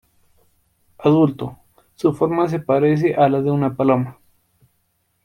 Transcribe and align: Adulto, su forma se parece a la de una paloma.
Adulto, 0.97 1.59
su 1.93 2.11
forma 2.15 2.49
se 2.49 2.57
parece 2.59 3.13
a 3.13 3.29
la 3.29 3.39
de 3.39 3.51
una 3.51 3.75
paloma. 3.75 4.17